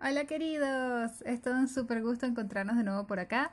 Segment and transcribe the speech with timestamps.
[0.00, 3.50] Hola queridos, es todo un súper gusto encontrarnos de nuevo por acá.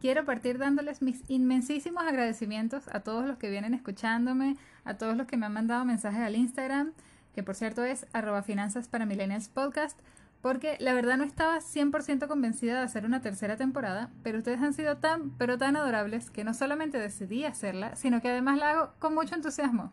[0.00, 5.26] Quiero partir dándoles mis inmensísimos agradecimientos a todos los que vienen escuchándome, a todos los
[5.26, 6.92] que me han mandado mensajes al Instagram,
[7.34, 9.98] que por cierto es arroba finanzas para millennials podcast,
[10.40, 14.72] porque la verdad no estaba 100% convencida de hacer una tercera temporada, pero ustedes han
[14.72, 18.92] sido tan, pero tan adorables que no solamente decidí hacerla, sino que además la hago
[18.98, 19.92] con mucho entusiasmo.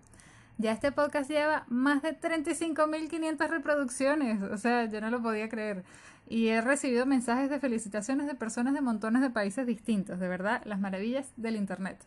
[0.57, 5.83] Ya este podcast lleva más de 35.500 reproducciones, o sea, yo no lo podía creer.
[6.29, 10.61] Y he recibido mensajes de felicitaciones de personas de montones de países distintos, de verdad,
[10.65, 11.97] las maravillas del Internet.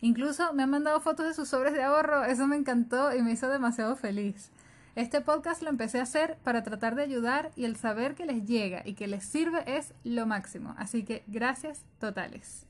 [0.00, 3.32] Incluso me han mandado fotos de sus sobres de ahorro, eso me encantó y me
[3.32, 4.52] hizo demasiado feliz.
[4.94, 8.44] Este podcast lo empecé a hacer para tratar de ayudar y el saber que les
[8.46, 12.64] llega y que les sirve es lo máximo, así que gracias totales.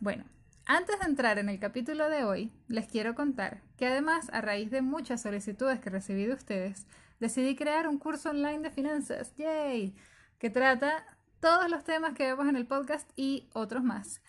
[0.00, 0.24] Bueno,
[0.68, 4.70] antes de entrar en el capítulo de hoy, les quiero contar que además, a raíz
[4.70, 6.86] de muchas solicitudes que recibí de ustedes,
[7.20, 9.96] decidí crear un curso online de finanzas, ¡yay!
[10.38, 11.04] que trata
[11.40, 14.20] todos los temas que vemos en el podcast y otros más,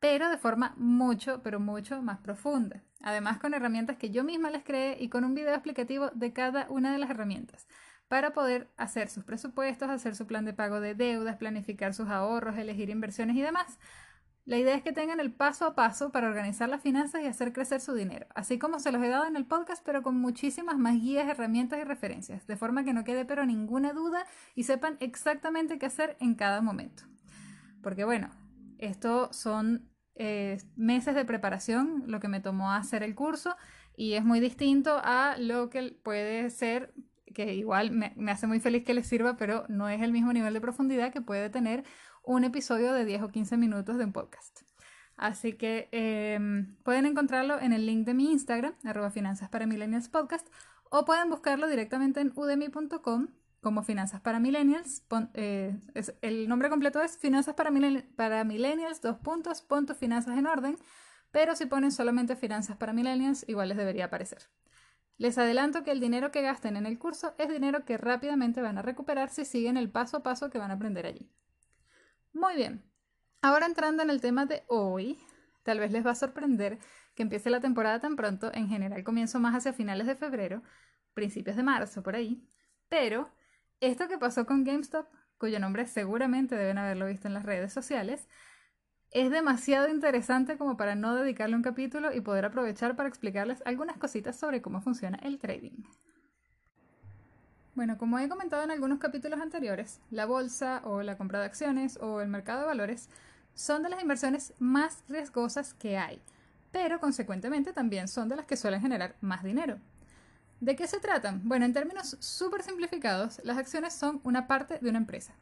[0.00, 2.82] pero de forma mucho, pero mucho más profunda.
[3.00, 6.66] Además, con herramientas que yo misma les creé y con un video explicativo de cada
[6.68, 7.68] una de las herramientas
[8.08, 12.56] para poder hacer sus presupuestos, hacer su plan de pago de deudas, planificar sus ahorros,
[12.56, 13.78] elegir inversiones y demás.
[14.46, 17.52] La idea es que tengan el paso a paso para organizar las finanzas y hacer
[17.52, 20.78] crecer su dinero, así como se los he dado en el podcast, pero con muchísimas
[20.78, 24.24] más guías, herramientas y referencias, de forma que no quede pero ninguna duda
[24.54, 27.02] y sepan exactamente qué hacer en cada momento.
[27.82, 28.30] Porque bueno,
[28.78, 33.56] esto son eh, meses de preparación, lo que me tomó hacer el curso,
[33.96, 36.94] y es muy distinto a lo que puede ser
[37.34, 40.32] que igual me, me, hace muy feliz que les sirva, pero no es el mismo
[40.32, 41.84] nivel de profundidad que puede tener
[42.26, 44.60] un episodio de 10 o 15 minutos de un podcast.
[45.16, 50.08] Así que em, pueden encontrarlo en el link de mi Instagram, arroba finanzas para millennials
[50.08, 50.46] podcast,
[50.90, 53.28] o pueden buscarlo directamente en udemy.com
[53.62, 55.02] como Finanzas para Millennials.
[55.34, 55.76] Eh,
[56.20, 57.70] el nombre completo es Finanzas para,
[58.14, 60.76] para Millennials, dos puntos, punto finanzas en orden,
[61.30, 64.50] pero si ponen solamente Finanzas para Millennials, igual les debería aparecer.
[65.16, 68.78] Les adelanto que el dinero que gasten en el curso es dinero que rápidamente van
[68.78, 71.30] a recuperar si siguen el paso a paso que van a aprender allí.
[72.36, 72.82] Muy bien.
[73.40, 75.18] Ahora entrando en el tema de hoy,
[75.62, 76.78] tal vez les va a sorprender
[77.14, 78.52] que empiece la temporada tan pronto.
[78.52, 80.62] En general comienzo más hacia finales de febrero,
[81.14, 82.46] principios de marzo, por ahí.
[82.90, 83.30] Pero
[83.80, 85.06] esto que pasó con GameStop,
[85.38, 88.28] cuyo nombre seguramente deben haberlo visto en las redes sociales,
[89.12, 93.96] es demasiado interesante como para no dedicarle un capítulo y poder aprovechar para explicarles algunas
[93.96, 95.84] cositas sobre cómo funciona el trading.
[97.76, 101.98] Bueno, como he comentado en algunos capítulos anteriores, la bolsa o la compra de acciones
[102.00, 103.10] o el mercado de valores
[103.54, 106.22] son de las inversiones más riesgosas que hay,
[106.72, 109.76] pero consecuentemente también son de las que suelen generar más dinero.
[110.58, 111.42] ¿De qué se tratan?
[111.44, 115.34] Bueno, en términos súper simplificados, las acciones son una parte de una empresa.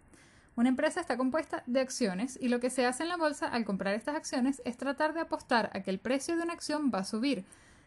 [0.56, 3.65] Una empresa está compuesta de acciones y lo que se hace en la bolsa al
[3.65, 6.99] comprar estas acciones es tratar de apostar a que el precio de una acción va
[6.99, 7.44] a subir,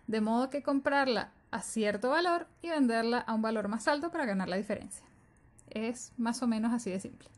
[0.07, 4.25] de modo que comprarla a cierto valor y venderla a un valor más alto para
[4.25, 5.05] ganar la diferencia.
[5.69, 7.29] Es más o menos así de simple.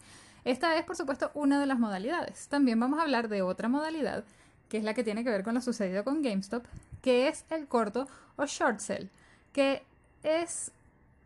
[0.45, 2.47] Esta es, por supuesto, una de las modalidades.
[2.47, 4.23] También vamos a hablar de otra modalidad,
[4.69, 6.65] que es la que tiene que ver con lo sucedido con GameStop,
[7.01, 9.09] que es el corto o short sell,
[9.51, 9.83] que
[10.23, 10.71] es,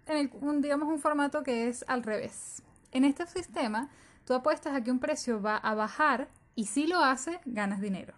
[0.08, 2.64] en un, digamos, un formato que es al revés.
[2.92, 3.90] En este sistema,
[4.26, 8.14] tú apuestas a que un precio va a bajar y si lo hace, ganas dinero.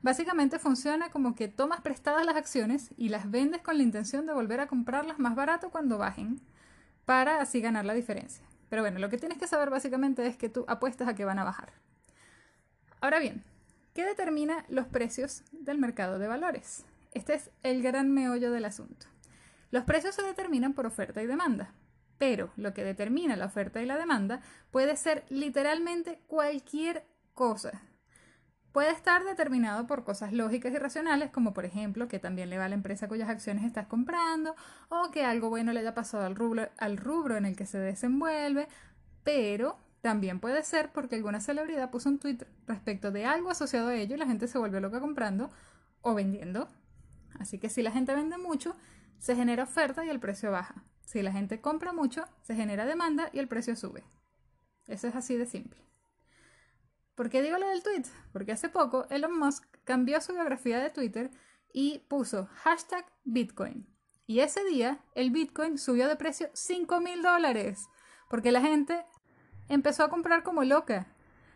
[0.00, 4.32] Básicamente funciona como que tomas prestadas las acciones y las vendes con la intención de
[4.32, 6.40] volver a comprarlas más barato cuando bajen,
[7.04, 8.44] para así ganar la diferencia.
[8.68, 11.38] Pero bueno, lo que tienes que saber básicamente es que tú apuestas a que van
[11.38, 11.72] a bajar.
[13.00, 13.42] Ahora bien,
[13.94, 16.84] ¿qué determina los precios del mercado de valores?
[17.12, 19.06] Este es el gran meollo del asunto.
[19.70, 21.72] Los precios se determinan por oferta y demanda,
[22.18, 27.04] pero lo que determina la oferta y la demanda puede ser literalmente cualquier
[27.34, 27.82] cosa
[28.72, 32.66] Puede estar determinado por cosas lógicas y racionales, como por ejemplo que también le va
[32.66, 34.54] a la empresa cuyas acciones estás comprando,
[34.88, 37.78] o que algo bueno le haya pasado al rubro, al rubro en el que se
[37.78, 38.68] desenvuelve,
[39.24, 43.94] pero también puede ser porque alguna celebridad puso un tweet respecto de algo asociado a
[43.94, 45.50] ello y la gente se vuelve loca comprando
[46.02, 46.68] o vendiendo.
[47.38, 48.76] Así que si la gente vende mucho,
[49.18, 50.84] se genera oferta y el precio baja.
[51.04, 54.04] Si la gente compra mucho, se genera demanda y el precio sube.
[54.86, 55.87] Eso es así de simple.
[57.18, 58.04] ¿Por qué digo lo del tweet?
[58.32, 61.32] Porque hace poco Elon Musk cambió su biografía de Twitter
[61.72, 63.88] y puso hashtag Bitcoin.
[64.28, 67.88] Y ese día el Bitcoin subió de precio 5 mil dólares.
[68.30, 69.04] Porque la gente
[69.68, 71.08] empezó a comprar como loca.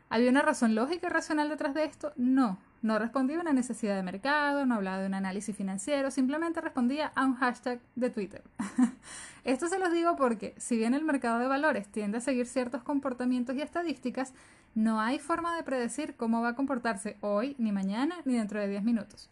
[0.09, 2.13] ¿Había una razón lógica y racional detrás de esto?
[2.17, 2.59] No.
[2.83, 7.13] No respondía a una necesidad de mercado, no hablaba de un análisis financiero, simplemente respondía
[7.15, 8.43] a un hashtag de Twitter.
[9.45, 12.83] Esto se los digo porque, si bien el mercado de valores tiende a seguir ciertos
[12.83, 14.35] comportamientos y estadísticas,
[14.75, 18.69] no hay forma de predecir cómo va a comportarse hoy, ni mañana, ni dentro de
[18.69, 19.29] 10 minutos.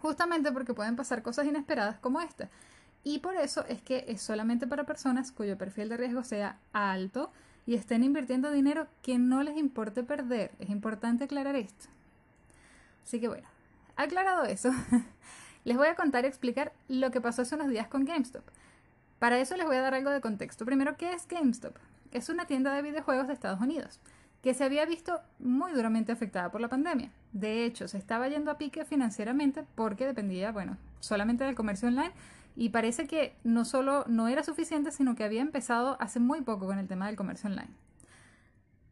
[0.00, 2.50] Justamente porque pueden pasar cosas inesperadas como esta.
[3.02, 7.32] Y por eso es que es solamente para personas cuyo perfil de riesgo sea alto
[7.64, 10.50] y estén invirtiendo dinero que no les importe perder.
[10.58, 11.86] Es importante aclarar esto.
[13.04, 13.48] Así que bueno,
[13.96, 14.70] aclarado eso,
[15.64, 18.44] les voy a contar y explicar lo que pasó hace unos días con GameStop.
[19.18, 20.66] Para eso les voy a dar algo de contexto.
[20.66, 21.74] Primero, ¿qué es GameStop?
[22.12, 23.98] Es una tienda de videojuegos de Estados Unidos
[24.42, 27.10] que se había visto muy duramente afectada por la pandemia.
[27.32, 32.12] De hecho, se estaba yendo a pique financieramente porque dependía, bueno, solamente del comercio online
[32.56, 36.66] y parece que no solo no era suficiente, sino que había empezado hace muy poco
[36.66, 37.70] con el tema del comercio online.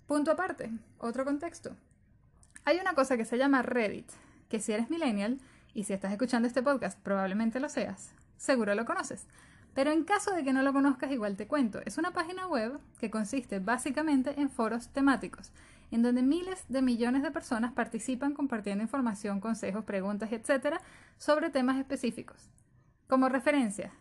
[0.07, 1.77] Punto aparte, otro contexto.
[2.65, 4.09] Hay una cosa que se llama Reddit,
[4.49, 5.39] que si eres millennial
[5.75, 9.27] y si estás escuchando este podcast probablemente lo seas, seguro lo conoces.
[9.77, 11.81] Pero en caso de que no lo conozcas, igual te cuento.
[11.85, 15.53] Es una página web que consiste básicamente en foros temáticos,
[15.91, 20.79] en donde miles de millones de personas participan compartiendo información, consejos, preguntas, etc.
[21.19, 22.49] sobre temas específicos.
[23.07, 23.93] Como referencia,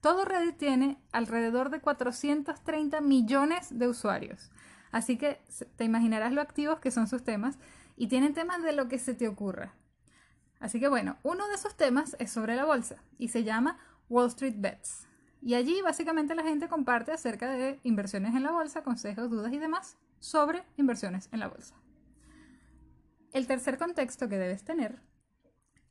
[0.00, 4.50] todo Reddit tiene alrededor de 430 millones de usuarios.
[4.90, 5.40] Así que
[5.76, 7.56] te imaginarás lo activos que son sus temas
[7.96, 9.74] y tienen temas de lo que se te ocurra.
[10.58, 13.78] Así que bueno, uno de esos temas es sobre la bolsa y se llama
[14.08, 15.06] Wall Street Bets.
[15.42, 19.58] Y allí básicamente la gente comparte acerca de inversiones en la bolsa, consejos, dudas y
[19.58, 21.74] demás sobre inversiones en la bolsa.
[23.32, 25.00] El tercer contexto que debes tener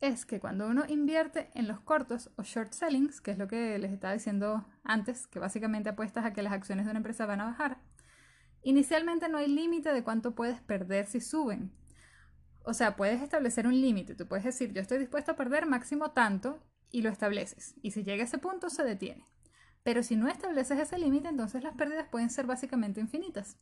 [0.00, 3.78] es que cuando uno invierte en los cortos o short sellings, que es lo que
[3.78, 7.40] les estaba diciendo antes, que básicamente apuestas a que las acciones de una empresa van
[7.40, 7.78] a bajar,
[8.62, 11.72] inicialmente no hay límite de cuánto puedes perder si suben.
[12.62, 14.14] O sea, puedes establecer un límite.
[14.14, 17.74] Tú puedes decir, yo estoy dispuesto a perder máximo tanto y lo estableces.
[17.82, 19.26] Y si llega a ese punto, se detiene.
[19.82, 23.56] Pero si no estableces ese límite, entonces las pérdidas pueden ser básicamente infinitas.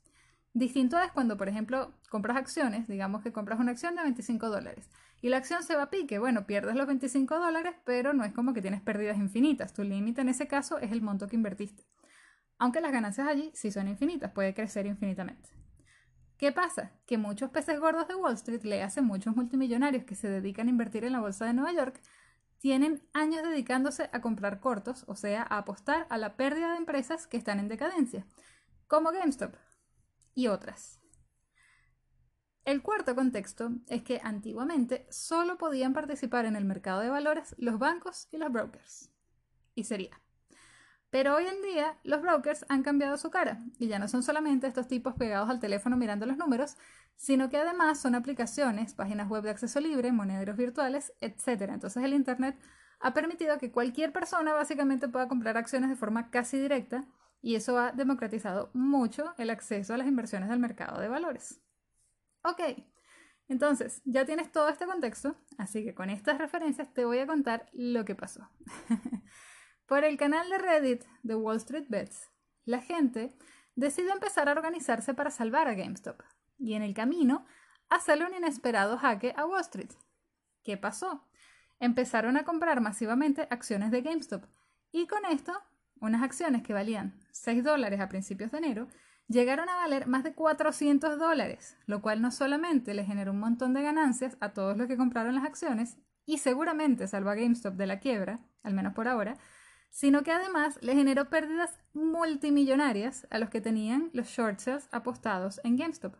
[0.55, 4.88] Distinto es cuando, por ejemplo, compras acciones, digamos que compras una acción de 25 dólares
[5.20, 6.19] y la acción se va a pique.
[6.19, 9.73] Bueno, pierdes los 25 dólares, pero no es como que tienes pérdidas infinitas.
[9.73, 11.85] Tu límite en ese caso es el monto que invertiste.
[12.59, 15.50] Aunque las ganancias allí sí son infinitas, puede crecer infinitamente.
[16.38, 16.93] ¿Qué pasa?
[17.06, 20.70] Que muchos peces gordos de Wall Street le hacen muchos multimillonarios que se dedican a
[20.70, 22.00] invertir en la bolsa de Nueva York
[22.58, 27.26] tienen años dedicándose a comprar cortos, o sea, a apostar a la pérdida de empresas
[27.26, 28.26] que están en decadencia,
[28.87, 29.55] como GameStop
[30.34, 31.00] y otras.
[32.64, 37.78] El cuarto contexto es que antiguamente solo podían participar en el mercado de valores los
[37.78, 39.10] bancos y los brokers.
[39.75, 40.20] Y sería.
[41.10, 44.66] Pero hoy en día los brokers han cambiado su cara y ya no son solamente
[44.66, 46.76] estos tipos pegados al teléfono mirando los números,
[47.16, 51.70] sino que además son aplicaciones, páginas web de acceso libre, monederos virtuales, etc.
[51.72, 52.58] Entonces el Internet
[53.00, 57.06] ha permitido que cualquier persona básicamente pueda comprar acciones de forma casi directa
[57.40, 61.60] y eso ha democratizado mucho el acceso a las inversiones del mercado de valores.
[62.43, 62.60] Ok,
[63.49, 67.69] entonces ya tienes todo este contexto, así que con estas referencias te voy a contar
[67.72, 68.49] lo que pasó.
[69.88, 72.31] Por el canal de Reddit de Wall Street Bets,
[72.67, 73.35] la gente
[73.75, 76.20] decidió empezar a organizarse para salvar a GameStop
[76.58, 77.46] y en el camino
[77.88, 79.93] hacerle un inesperado jaque a Wall Street.
[80.62, 81.26] ¿Qué pasó?
[81.81, 84.44] Empezaron a comprar masivamente acciones de GameStop
[84.93, 85.55] y con esto,
[86.00, 88.89] unas acciones que valían 6 dólares a principios de enero
[89.27, 93.72] llegaron a valer más de 400 dólares, lo cual no solamente le generó un montón
[93.72, 95.96] de ganancias a todos los que compraron las acciones
[96.27, 99.39] y seguramente salvó a GameStop de la quiebra, al menos por ahora,
[99.91, 105.61] sino que además le generó pérdidas multimillonarias a los que tenían los short sales apostados
[105.65, 106.15] en GameStop,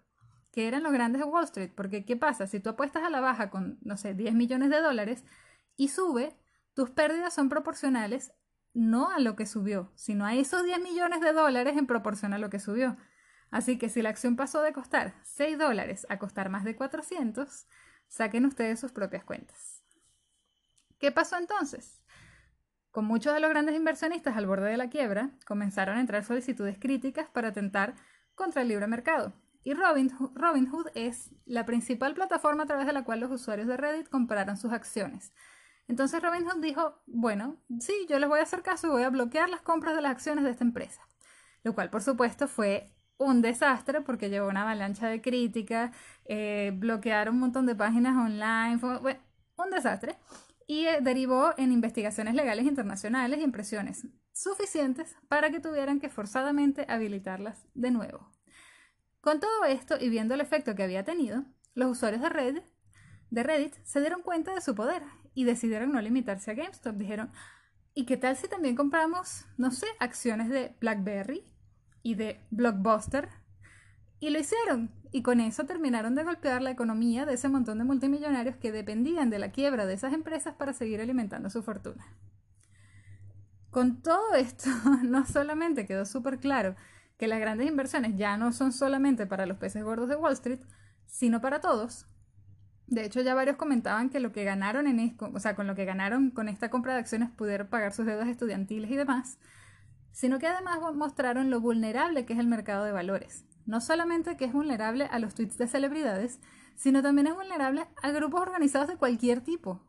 [0.53, 2.47] que eran los grandes de Wall Street, porque ¿qué pasa?
[2.47, 5.25] Si tú apuestas a la baja con, no sé, 10 millones de dólares
[5.77, 6.37] y sube,
[6.75, 8.33] tus pérdidas son proporcionales
[8.75, 12.39] no a lo que subió, sino a esos 10 millones de dólares en proporción a
[12.39, 12.97] lo que subió.
[13.51, 17.67] Así que si la acción pasó de costar 6 dólares a costar más de 400,
[18.07, 19.83] saquen ustedes sus propias cuentas.
[20.99, 22.03] ¿Qué pasó entonces?
[22.99, 26.79] Con muchos de los grandes inversionistas al borde de la quiebra, comenzaron a entrar solicitudes
[26.81, 27.95] críticas para atentar
[28.35, 29.33] contra el libre mercado.
[29.63, 34.09] Y Robinhood es la principal plataforma a través de la cual los usuarios de Reddit
[34.09, 35.33] compraron sus acciones.
[35.87, 39.49] Entonces Robinhood dijo, bueno, sí, yo les voy a hacer caso y voy a bloquear
[39.49, 41.01] las compras de las acciones de esta empresa.
[41.63, 47.35] Lo cual, por supuesto, fue un desastre porque llevó una avalancha de críticas, eh, bloquearon
[47.35, 49.21] un montón de páginas online, fue
[49.57, 50.19] un desastre
[50.69, 56.11] y eh, derivó en investigaciones legales internacionales y en presiones suficientes para que tuvieran que
[56.11, 58.31] forzadamente habilitarlas de nuevo.
[59.21, 61.45] Con todo esto y viendo el efecto que había tenido,
[61.75, 62.63] los usuarios de red
[63.31, 65.03] de Reddit se dieron cuenta de su poder
[65.35, 66.97] y decidieron no limitarse a GameStop.
[66.97, 67.33] Dijeron,
[67.95, 71.45] ¿y qué tal si también compramos, no sé, acciones de BlackBerry
[72.03, 73.29] y de Blockbuster?
[74.21, 74.91] Y lo hicieron.
[75.11, 79.31] Y con eso terminaron de golpear la economía de ese montón de multimillonarios que dependían
[79.31, 82.07] de la quiebra de esas empresas para seguir alimentando su fortuna.
[83.71, 84.69] Con todo esto,
[85.05, 86.77] no solamente quedó súper claro
[87.17, 90.61] que las grandes inversiones ya no son solamente para los peces gordos de Wall Street,
[91.07, 92.07] sino para todos.
[92.87, 97.31] De hecho, ya varios comentaban que lo que ganaron con con esta compra de acciones
[97.31, 99.39] pudieron pagar sus deudas estudiantiles y demás,
[100.13, 103.45] sino que además mostraron lo vulnerable que es el mercado de valores.
[103.69, 106.41] No solamente que es vulnerable a los tweets de celebridades,
[106.75, 109.85] sino también es vulnerable a grupos organizados de cualquier tipo.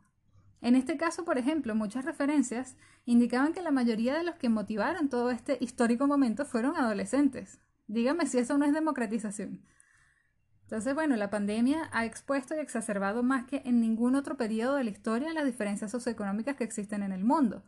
[0.60, 5.08] En este caso, por ejemplo, muchas referencias indicaban que la mayoría de los que motivaron
[5.08, 7.58] todo este histórico momento fueron adolescentes.
[7.86, 9.62] Dígame si eso no es democratización.
[10.64, 14.84] Entonces, bueno, la pandemia ha expuesto y exacerbado más que en ningún otro periodo de
[14.84, 17.64] la historia las diferencias socioeconómicas que existen en el mundo.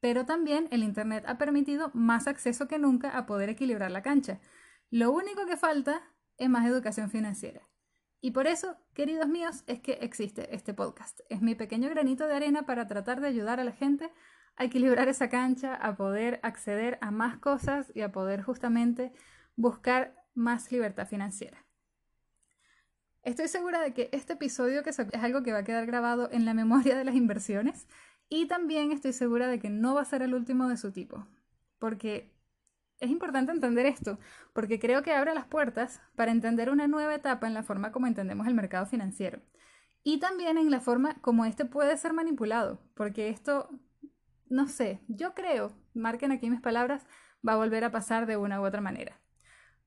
[0.00, 4.40] Pero también el Internet ha permitido más acceso que nunca a poder equilibrar la cancha.
[4.90, 6.02] Lo único que falta
[6.38, 7.68] es más educación financiera.
[8.20, 11.20] Y por eso, queridos míos, es que existe este podcast.
[11.28, 14.10] Es mi pequeño granito de arena para tratar de ayudar a la gente
[14.56, 19.12] a equilibrar esa cancha, a poder acceder a más cosas y a poder justamente
[19.56, 21.64] buscar más libertad financiera.
[23.22, 26.44] Estoy segura de que este episodio que es algo que va a quedar grabado en
[26.44, 27.86] la memoria de las inversiones
[28.28, 31.26] y también estoy segura de que no va a ser el último de su tipo,
[31.78, 32.37] porque
[33.00, 34.18] es importante entender esto,
[34.52, 38.06] porque creo que abre las puertas para entender una nueva etapa en la forma como
[38.06, 39.40] entendemos el mercado financiero.
[40.02, 43.68] Y también en la forma como este puede ser manipulado, porque esto,
[44.48, 47.06] no sé, yo creo, marquen aquí mis palabras,
[47.46, 49.20] va a volver a pasar de una u otra manera.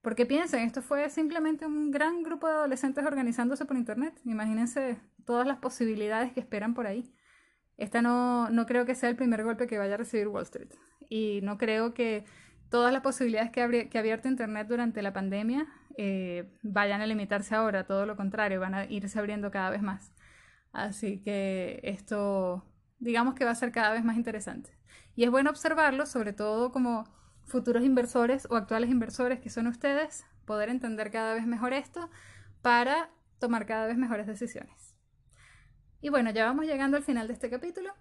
[0.01, 4.19] Porque piensen, esto fue simplemente un gran grupo de adolescentes organizándose por Internet.
[4.25, 7.13] Imagínense todas las posibilidades que esperan por ahí.
[7.77, 10.69] Esta no, no creo que sea el primer golpe que vaya a recibir Wall Street.
[11.07, 12.25] Y no creo que
[12.71, 13.65] todas las posibilidades que, ha
[13.99, 18.85] abierto Internet durante la pandemia eh, vayan a limitarse ahora, todo lo contrario, van a
[18.85, 20.13] irse abriendo cada vez más.
[20.71, 22.65] Así que esto,
[22.97, 24.71] digamos que va a ser cada vez más interesante.
[25.15, 27.03] Y es bueno observarlo, sobre todo como
[27.43, 32.09] futuros inversores o actuales inversores que son ustedes, poder entender cada vez mejor esto
[32.61, 34.95] para tomar cada vez mejores decisiones.
[35.99, 37.93] Y bueno, ya vamos llegando al final de este capítulo.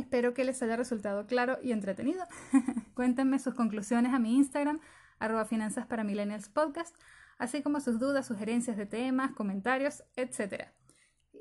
[0.00, 2.24] Espero que les haya resultado claro y entretenido.
[2.94, 4.80] Cuéntenme sus conclusiones a mi Instagram,
[5.18, 6.96] arroba finanzas para millennials podcast,
[7.38, 10.68] así como sus dudas, sugerencias de temas, comentarios, etc.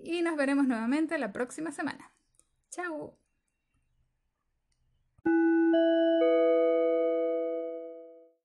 [0.03, 2.11] Y nos veremos nuevamente la próxima semana.
[2.69, 3.17] ¡Chao!